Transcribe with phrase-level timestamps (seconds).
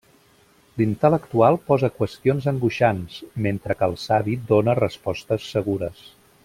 [0.81, 6.07] L'intel·lectual posa qüestions angoixants, mentre que el savi dóna respostes segures.